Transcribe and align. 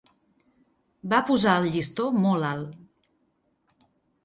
Va 1.11 1.19
posar 1.27 1.53
el 1.61 1.69
llistó 1.77 2.09
molt 2.25 2.51
alt. 2.55 2.75